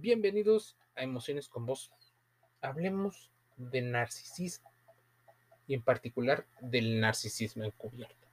[0.00, 1.92] Bienvenidos a Emociones con Vos.
[2.62, 4.72] Hablemos de narcisismo
[5.68, 8.26] y en particular del narcisismo encubierto.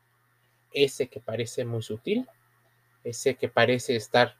[0.74, 2.28] Ese que parece muy sutil,
[3.04, 4.36] ese que parece estar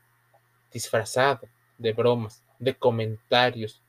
[0.72, 1.48] disfrazado
[1.78, 3.84] de bromas, de comentarios.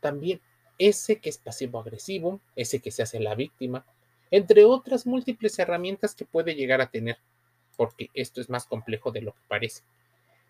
[0.00, 0.40] También
[0.78, 3.84] ese que es pasivo-agresivo, ese que se hace la víctima,
[4.30, 7.18] entre otras múltiples herramientas que puede llegar a tener,
[7.76, 9.82] porque esto es más complejo de lo que parece.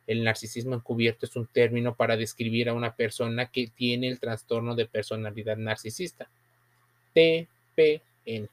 [0.07, 4.75] El narcisismo encubierto es un término para describir a una persona que tiene el trastorno
[4.75, 6.29] de personalidad narcisista,
[7.13, 8.49] TPN,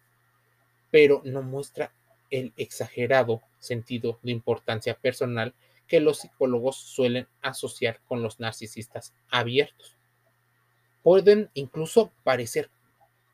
[0.90, 1.92] pero no muestra
[2.32, 5.54] el exagerado sentido de importancia personal
[5.88, 9.96] que los psicólogos suelen asociar con los narcisistas abiertos.
[11.04, 12.70] Pueden incluso parecer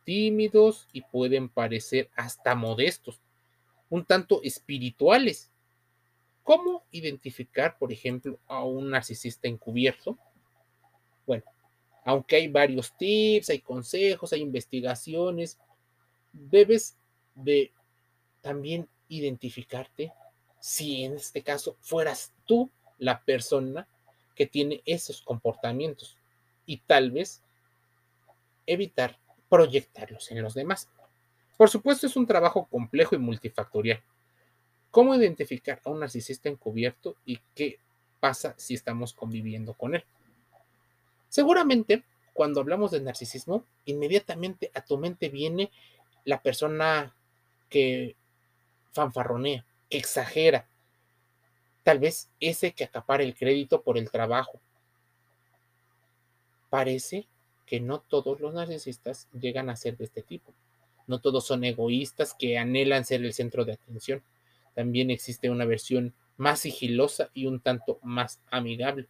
[0.03, 3.19] tímidos y pueden parecer hasta modestos,
[3.89, 5.51] un tanto espirituales,
[6.49, 10.17] ¿Cómo identificar, por ejemplo, a un narcisista encubierto?
[11.27, 11.44] Bueno,
[12.03, 15.59] aunque hay varios tips, hay consejos, hay investigaciones,
[16.33, 16.97] debes
[17.36, 17.72] de
[18.41, 20.11] también identificarte
[20.59, 23.88] si en este caso fueras tú la persona
[24.34, 26.17] que tiene esos comportamientos
[26.66, 27.44] y tal vez
[28.66, 29.19] evitar
[29.50, 30.89] proyectarlos en los demás.
[31.58, 34.03] Por supuesto, es un trabajo complejo y multifactorial.
[34.91, 37.79] ¿Cómo identificar a un narcisista encubierto y qué
[38.19, 40.03] pasa si estamos conviviendo con él?
[41.29, 45.71] Seguramente, cuando hablamos de narcisismo, inmediatamente a tu mente viene
[46.25, 47.13] la persona
[47.69, 48.15] que
[48.93, 50.67] fanfarronea, que exagera,
[51.83, 54.59] tal vez ese que acapara el crédito por el trabajo.
[56.71, 57.27] Parece
[57.67, 60.51] que no todos los narcisistas llegan a ser de este tipo.
[61.05, 64.23] No todos son egoístas que anhelan ser el centro de atención
[64.80, 69.09] también existe una versión más sigilosa y un tanto más amigable.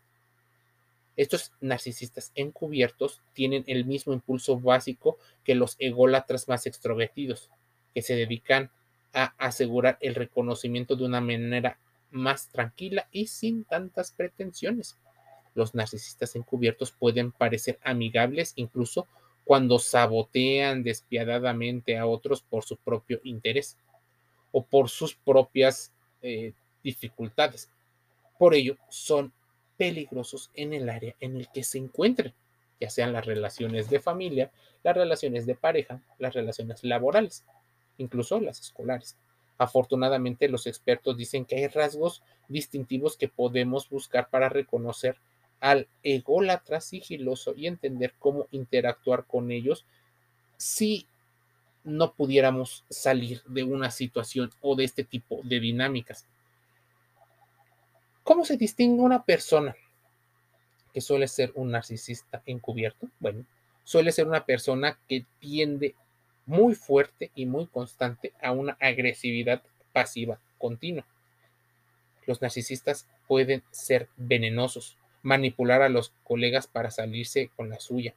[1.16, 7.52] Estos narcisistas encubiertos tienen el mismo impulso básico que los ególatras más extrovertidos,
[7.94, 8.72] que se dedican
[9.13, 11.78] a asegurar el reconocimiento de una manera
[12.09, 14.97] más tranquila y sin tantas pretensiones.
[15.53, 19.07] Los narcisistas encubiertos pueden parecer amigables incluso
[19.46, 23.78] cuando sabotean despiadadamente a otros por su propio interés
[24.52, 27.70] o por sus propias eh, dificultades.
[28.38, 29.34] Por ello, son
[29.78, 32.34] peligrosos en el área en el que se encuentren,
[32.80, 34.52] ya sean las relaciones de familia,
[34.84, 37.46] las relaciones de pareja, las relaciones laborales,
[37.98, 39.18] incluso las escolares.
[39.58, 45.18] Afortunadamente, los expertos dicen que hay rasgos distintivos que podemos buscar para reconocer
[45.60, 49.86] al ególatra sigiloso y entender cómo interactuar con ellos
[50.58, 51.08] si
[51.84, 56.25] no pudiéramos salir de una situación o de este tipo de dinámicas.
[58.23, 59.75] ¿Cómo se distingue una persona
[60.94, 63.07] que suele ser un narcisista encubierto?
[63.19, 63.45] Bueno,
[63.84, 65.95] suele ser una persona que tiende
[66.45, 69.63] muy fuerte y muy constante a una agresividad
[69.94, 71.06] pasiva continua.
[72.25, 78.13] Los narcisistas pueden ser venenosos, manipular a los colegas para salirse con la suya,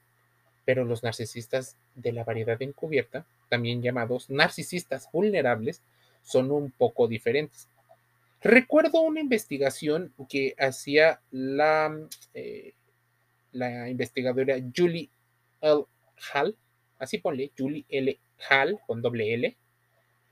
[0.65, 5.83] pero los narcisistas de la variedad encubierta, también llamados narcisistas vulnerables,
[6.23, 7.69] son un poco diferentes.
[8.41, 11.95] Recuerdo una investigación que hacía la,
[12.33, 12.73] eh,
[13.53, 15.11] la investigadora Julie
[15.61, 15.85] L.
[16.33, 16.57] Hall,
[16.99, 18.19] así ponle, Julie L.
[18.49, 19.55] Hall con doble L,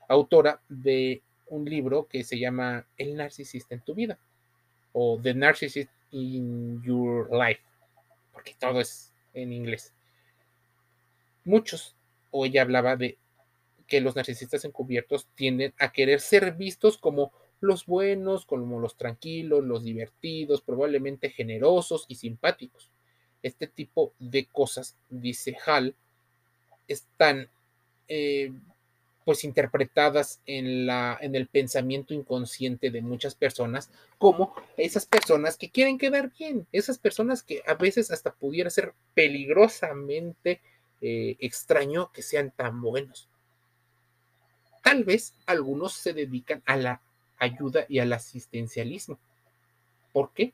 [0.07, 4.17] autora de un libro que se llama El narcisista en tu vida
[4.93, 7.61] o The Narcissist in Your Life,
[8.33, 9.93] porque todo es en inglés
[11.43, 11.95] muchos,
[12.31, 13.17] o ella hablaba de
[13.87, 19.63] que los narcisistas encubiertos tienden a querer ser vistos como los buenos, como los tranquilos,
[19.63, 22.89] los divertidos, probablemente generosos y simpáticos.
[23.43, 25.95] Este tipo de cosas, dice Hall,
[26.87, 27.49] están
[28.07, 28.51] eh,
[29.25, 35.69] pues interpretadas en, la, en el pensamiento inconsciente de muchas personas como esas personas que
[35.69, 40.61] quieren quedar bien, esas personas que a veces hasta pudiera ser peligrosamente
[41.01, 43.27] eh, extraño que sean tan buenos.
[44.83, 47.01] Tal vez algunos se dedican a la
[47.37, 49.19] ayuda y al asistencialismo.
[50.13, 50.53] ¿Por qué?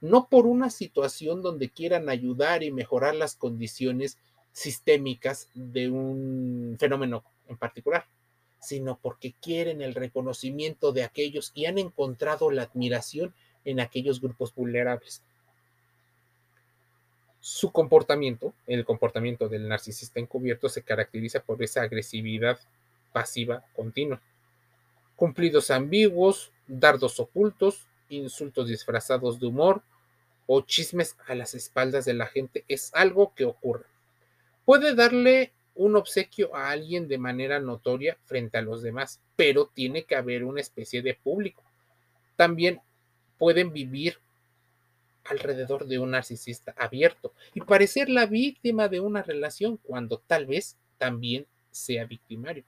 [0.00, 4.18] No por una situación donde quieran ayudar y mejorar las condiciones
[4.52, 8.06] sistémicas de un fenómeno en particular,
[8.60, 13.34] sino porque quieren el reconocimiento de aquellos y han encontrado la admiración
[13.64, 15.22] en aquellos grupos vulnerables
[17.42, 22.60] su comportamiento, el comportamiento del narcisista encubierto, se caracteriza por esa agresividad
[23.12, 24.22] pasiva continua.
[25.16, 29.82] Cumplidos ambiguos, dardos ocultos, insultos disfrazados de humor
[30.46, 33.86] o chismes a las espaldas de la gente es algo que ocurre.
[34.64, 40.04] Puede darle un obsequio a alguien de manera notoria frente a los demás, pero tiene
[40.04, 41.64] que haber una especie de público.
[42.36, 42.80] También
[43.36, 44.20] pueden vivir
[45.24, 50.76] alrededor de un narcisista abierto y parecer la víctima de una relación cuando tal vez
[50.98, 52.64] también sea victimario.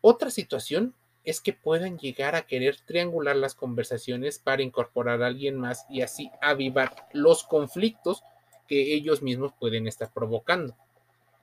[0.00, 0.94] Otra situación
[1.24, 6.02] es que puedan llegar a querer triangular las conversaciones para incorporar a alguien más y
[6.02, 8.22] así avivar los conflictos
[8.68, 10.76] que ellos mismos pueden estar provocando.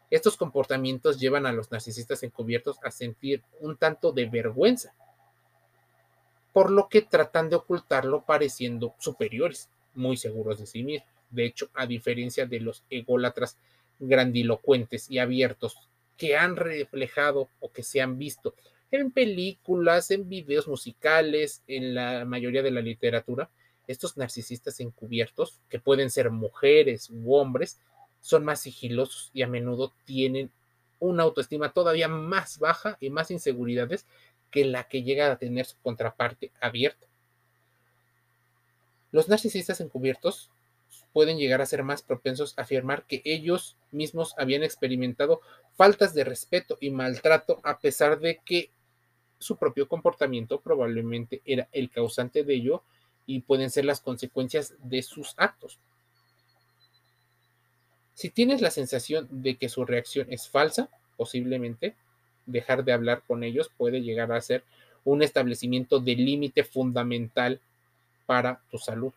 [0.10, 4.94] Estos comportamientos llevan a los narcisistas encubiertos a sentir un tanto de vergüenza,
[6.54, 11.10] por lo que tratan de ocultarlo pareciendo superiores, muy seguros de sí mismos.
[11.32, 13.58] De hecho, a diferencia de los ególatras
[14.00, 15.78] grandilocuentes y abiertos
[16.16, 18.54] que han reflejado o que se han visto
[18.92, 23.50] en películas, en videos musicales, en la mayoría de la literatura,
[23.88, 27.80] estos narcisistas encubiertos, que pueden ser mujeres u hombres,
[28.22, 30.52] son más sigilosos y a menudo tienen
[31.00, 34.06] una autoestima todavía más baja y más inseguridades
[34.54, 37.08] que la que llega a tener su contraparte abierta.
[39.12, 40.52] Los narcisistas encubiertos
[41.12, 45.42] pueden llegar a ser más propensos a afirmar que ellos mismos habían experimentado
[45.76, 48.70] faltas de respeto y maltrato a pesar de que
[49.40, 52.84] su propio comportamiento probablemente era el causante de ello
[53.26, 55.80] y pueden ser las consecuencias de sus actos.
[58.14, 61.96] Si tienes la sensación de que su reacción es falsa, posiblemente
[62.46, 64.64] dejar de hablar con ellos puede llegar a ser
[65.06, 67.60] un establecimiento de límite fundamental
[68.26, 69.14] para tu salud.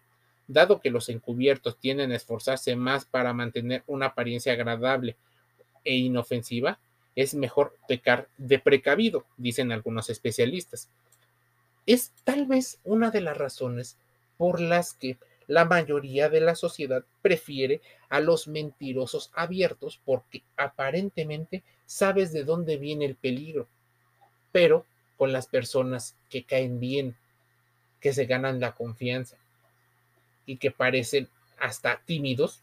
[0.49, 5.17] Dado que los encubiertos tienden a esforzarse más para mantener una apariencia agradable
[5.85, 6.79] e inofensiva,
[7.15, 10.89] es mejor pecar de precavido, dicen algunos especialistas.
[11.87, 13.97] Es tal vez una de las razones
[14.37, 21.63] por las que la mayoría de la sociedad prefiere a los mentirosos abiertos porque aparentemente
[21.87, 23.69] sabes de dónde viene el peligro,
[24.53, 24.85] pero
[25.17, 27.17] con las personas que caen bien,
[28.01, 29.37] que se ganan la confianza
[30.45, 31.29] y que parecen
[31.59, 32.63] hasta tímidos,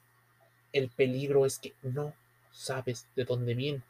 [0.72, 2.14] el peligro es que no
[2.52, 3.82] sabes de dónde viene.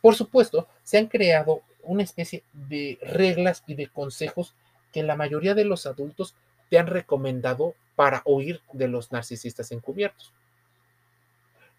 [0.00, 4.54] Por supuesto, se han creado una especie de reglas y de consejos
[4.92, 6.34] que la mayoría de los adultos
[6.68, 10.32] te han recomendado para huir de los narcisistas encubiertos.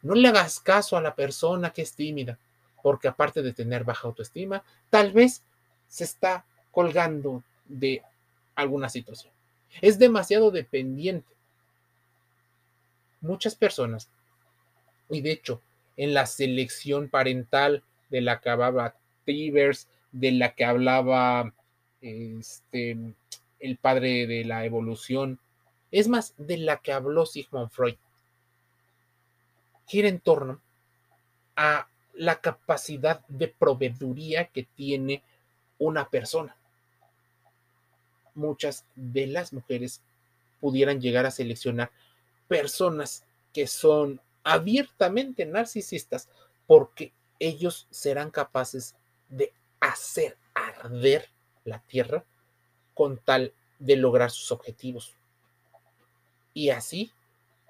[0.01, 2.37] No le hagas caso a la persona que es tímida,
[2.81, 5.43] porque aparte de tener baja autoestima, tal vez
[5.87, 8.01] se está colgando de
[8.55, 9.33] alguna situación.
[9.81, 11.31] Es demasiado dependiente.
[13.21, 14.09] Muchas personas,
[15.09, 15.61] y de hecho,
[15.97, 18.95] en la selección parental de la que hablaba
[19.25, 21.53] Tibers, de la que hablaba
[22.01, 22.97] este,
[23.59, 25.39] el padre de la evolución,
[25.91, 27.95] es más, de la que habló Sigmund Freud,
[29.85, 30.61] gira en torno
[31.55, 31.87] a
[32.21, 35.23] la capacidad de proveeduría que tiene
[35.79, 36.55] una persona.
[38.35, 40.01] Muchas de las mujeres
[40.59, 41.89] pudieran llegar a seleccionar
[42.47, 43.23] personas
[43.53, 46.29] que son abiertamente narcisistas
[46.67, 48.93] porque ellos serán capaces
[49.27, 51.27] de hacer arder
[51.65, 52.23] la tierra
[52.93, 55.15] con tal de lograr sus objetivos.
[56.53, 57.11] Y así,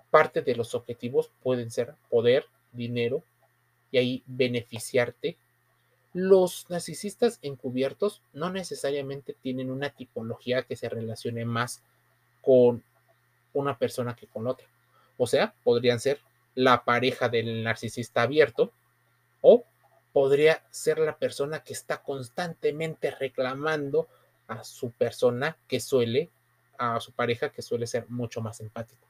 [0.10, 3.24] parte de los objetivos pueden ser poder, dinero,
[3.92, 5.38] y ahí beneficiarte.
[6.14, 11.82] Los narcisistas encubiertos no necesariamente tienen una tipología que se relacione más
[12.42, 12.84] con
[13.54, 14.68] una persona que con otra.
[15.18, 16.20] O sea, podrían ser
[16.56, 18.72] la pareja del narcisista abierto,
[19.42, 19.64] o
[20.14, 24.08] podría ser la persona que está constantemente reclamando
[24.48, 26.30] a su persona que suele,
[26.78, 29.08] a su pareja que suele ser mucho más empático.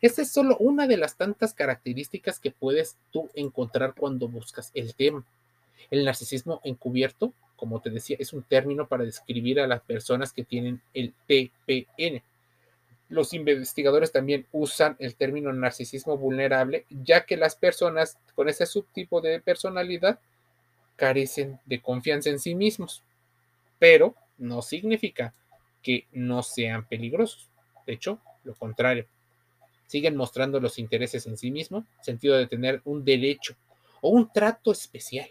[0.00, 4.94] Esta es solo una de las tantas características que puedes tú encontrar cuando buscas el
[4.94, 5.24] tema.
[5.90, 10.44] El narcisismo encubierto, como te decía, es un término para describir a las personas que
[10.44, 12.22] tienen el TPN,
[13.12, 19.20] los investigadores también usan el término narcisismo vulnerable, ya que las personas con ese subtipo
[19.20, 20.18] de personalidad
[20.96, 23.02] carecen de confianza en sí mismos,
[23.78, 25.34] pero no significa
[25.82, 27.50] que no sean peligrosos.
[27.86, 29.04] De hecho, lo contrario.
[29.92, 33.56] Siguen mostrando los intereses en sí mismos, sentido de tener un derecho
[34.00, 35.28] o un trato especial.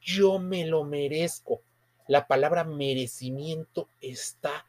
[0.00, 1.62] Yo me lo merezco.
[2.06, 4.66] La palabra merecimiento está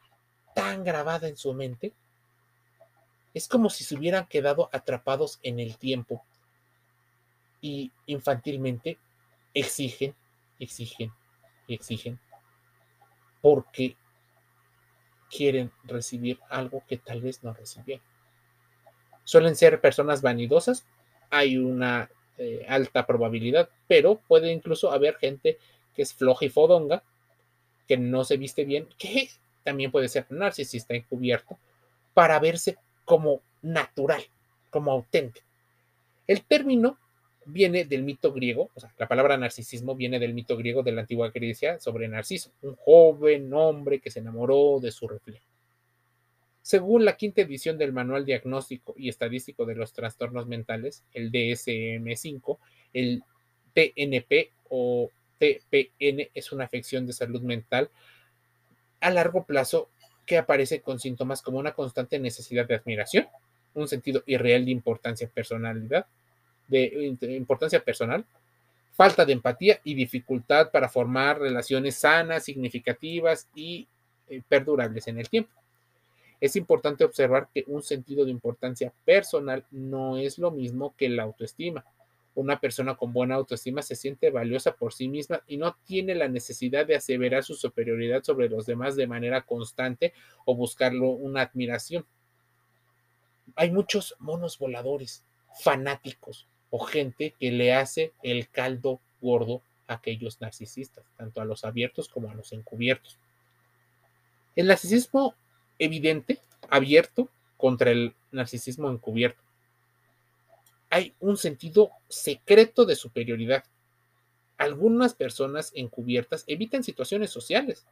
[0.56, 1.94] tan grabada en su mente
[3.36, 6.26] es como si se hubieran quedado atrapados en el tiempo
[7.60, 8.98] y infantilmente
[9.54, 10.16] exigen,
[10.58, 11.12] exigen
[11.68, 12.20] exigen
[13.42, 13.98] porque
[15.30, 18.15] quieren recibir algo que tal vez no recibieron.
[19.26, 20.86] Suelen ser personas vanidosas,
[21.30, 25.58] hay una eh, alta probabilidad, pero puede incluso haber gente
[25.94, 27.04] que es floja y fodonga,
[27.88, 29.30] que no se viste bien, que
[29.64, 31.58] también puede ser narcisista encubierto,
[32.14, 34.24] para verse como natural,
[34.70, 35.46] como auténtico.
[36.28, 36.98] El término
[37.46, 41.02] viene del mito griego, o sea, la palabra narcisismo viene del mito griego de la
[41.02, 45.46] antigua Grecia sobre Narciso, un joven hombre que se enamoró de su reflejo.
[46.66, 52.58] Según la quinta edición del Manual Diagnóstico y Estadístico de los Trastornos Mentales, el DSM-5,
[52.92, 53.22] el
[53.76, 57.92] TNP o TPN es una afección de salud mental
[59.00, 59.90] a largo plazo
[60.26, 63.28] que aparece con síntomas como una constante necesidad de admiración,
[63.76, 66.08] un sentido irreal de importancia personalidad,
[66.68, 68.26] de importancia personal,
[68.94, 73.88] falta de empatía y dificultad para formar relaciones sanas, significativas y
[74.30, 75.52] eh, perdurables en el tiempo.
[76.42, 81.24] Es importante observar que un sentido de importancia personal no es lo mismo que la
[81.24, 81.86] autoestima.
[82.36, 86.28] Una persona con buena autoestima se siente valiosa por sí misma y no tiene la
[86.28, 90.14] necesidad de aseverar su superioridad sobre los demás de manera constante
[90.44, 92.06] o buscarlo una admiración.
[93.56, 95.24] Hay muchos monos voladores,
[95.54, 101.64] fanáticos o gente que le hace el caldo gordo a aquellos narcisistas, tanto a los
[101.64, 103.18] abiertos como a los encubiertos.
[104.58, 105.36] El narcisismo
[105.80, 106.40] evidente,
[106.70, 109.42] abierto, contra el narcisismo encubierto.
[110.90, 113.64] Hay un sentido secreto de superioridad.
[114.58, 117.86] Algunas personas encubiertas evitan situaciones sociales.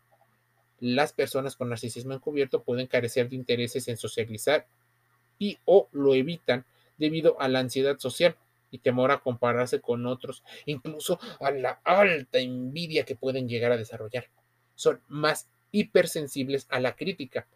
[0.79, 4.67] Las personas con narcisismo encubierto pueden carecer de intereses en socializar
[5.39, 6.65] y o lo evitan
[6.97, 8.35] debido a la ansiedad social
[8.71, 13.77] y temor a compararse con otros, incluso a la alta envidia que pueden llegar a
[13.77, 14.29] desarrollar.
[14.75, 17.47] Son más hipersensibles a la crítica,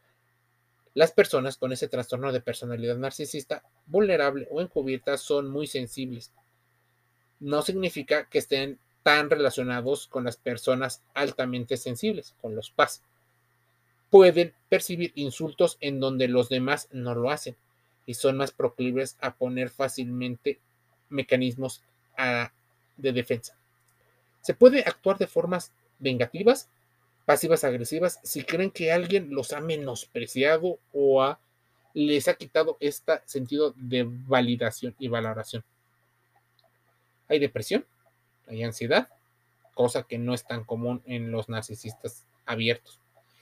[0.93, 6.31] las personas con ese trastorno de personalidad narcisista vulnerable o encubierta son muy sensibles.
[7.39, 13.03] No significa que estén tan relacionados con las personas altamente sensibles, con los PAS.
[14.09, 17.55] Pueden percibir insultos en donde los demás no lo hacen
[18.05, 20.59] y son más proclives a poner fácilmente
[21.09, 21.83] mecanismos
[22.17, 22.51] ah,
[22.97, 23.55] de defensa.
[24.41, 26.69] Se puede actuar de formas vengativas
[27.27, 31.35] pasivas agresivas si creen que alguien los ha menospreciado o
[31.93, 35.65] les ha quitado este sentido de validación y valoración.
[37.27, 37.85] Hay depresión,
[38.47, 39.09] hay ansiedad,
[39.73, 42.97] cosa que no es tan común en los narcisistas abiertos.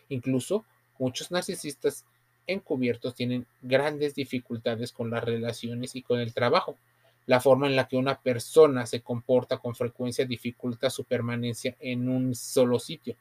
[0.10, 0.66] Incluso
[0.98, 2.06] muchos narcisistas
[2.48, 6.76] encubiertos tienen grandes dificultades con las relaciones y con el trabajo.
[7.28, 12.10] La forma en la que una persona se comporta con frecuencia dificulta su permanencia en
[12.10, 13.16] un solo sitio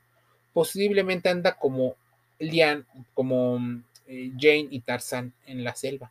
[0.54, 1.96] posiblemente anda como
[2.38, 3.61] Lian, como
[4.06, 6.11] eh, Jane y Tarzan en la selva,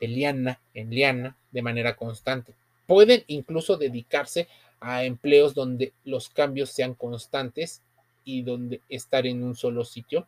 [0.00, 2.54] de liana en liana de manera constante.
[2.86, 4.48] Pueden incluso dedicarse
[4.80, 7.82] a empleos donde los cambios sean constantes
[8.24, 10.26] y donde estar en un solo sitio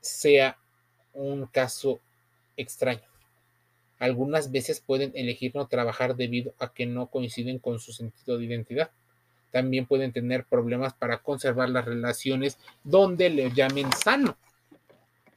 [0.00, 0.56] sea
[1.12, 2.00] un caso
[2.56, 3.02] extraño.
[3.98, 8.44] Algunas veces pueden elegir no trabajar debido a que no coinciden con su sentido de
[8.46, 8.90] identidad
[9.50, 14.36] también pueden tener problemas para conservar las relaciones donde le llamen sano.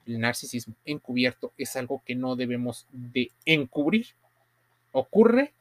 [0.05, 4.07] El narcisismo encubierto es algo que no debemos de encubrir.
[4.91, 5.53] Ocurre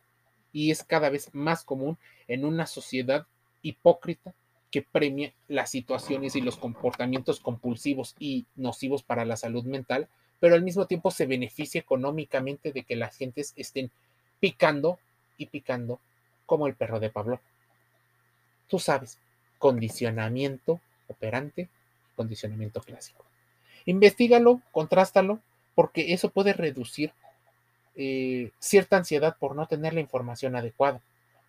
[0.52, 1.96] y es cada vez más común
[2.28, 3.26] en una sociedad
[3.62, 4.34] hipócrita
[4.70, 10.08] que premia las situaciones y los comportamientos compulsivos y nocivos para la salud mental,
[10.40, 13.90] pero al mismo tiempo se beneficia económicamente de que las gentes estén
[14.40, 14.98] picando
[15.36, 16.00] y picando
[16.46, 17.40] como el perro de Pablo
[18.72, 19.18] tú sabes,
[19.58, 21.68] condicionamiento operante,
[22.16, 23.22] condicionamiento clásico.
[23.84, 25.40] Investígalo, contrástalo,
[25.74, 27.12] porque eso puede reducir
[27.96, 31.02] eh, cierta ansiedad por no tener la información adecuada.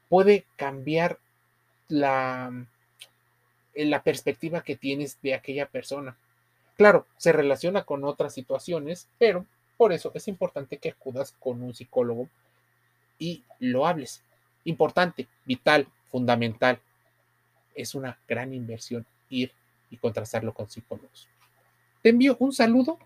[0.09, 1.17] Puede cambiar
[1.87, 2.51] la,
[3.73, 6.17] eh, la perspectiva que tienes de aquella persona.
[6.75, 9.45] Claro, se relaciona con otras situaciones, pero
[9.77, 12.27] por eso es importante que acudas con un psicólogo
[13.17, 14.23] y lo hables.
[14.65, 16.81] Importante, vital, fundamental
[17.75, 19.51] es una gran inversión ir
[19.89, 21.27] y contrastarlo con psicólogos.
[22.01, 22.99] Te envío un saludo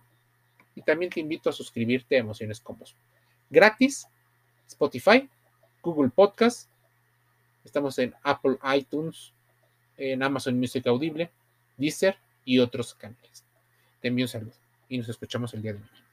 [0.76, 2.96] y también te invito a suscribirte a Emociones Combos.
[3.50, 4.08] Gratis,
[4.68, 5.30] Spotify,
[5.82, 6.70] Google Podcast,
[7.64, 9.34] estamos en Apple iTunes,
[9.98, 11.30] en Amazon Music Audible,
[11.78, 13.44] Deezer y otros canales.
[14.02, 14.54] Te envío un saludo
[14.90, 16.07] y nos escuchamos el día de hoy.